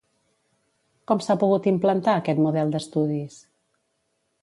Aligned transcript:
Com 1.11 1.21
s'ha 1.27 1.35
pogut 1.45 1.69
implantar 1.73 2.17
aquest 2.23 2.43
model 2.49 2.77
d'estudis? 2.77 3.41